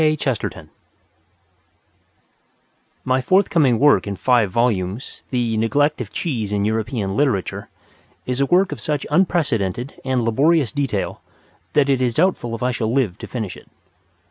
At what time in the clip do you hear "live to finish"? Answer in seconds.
12.91-13.55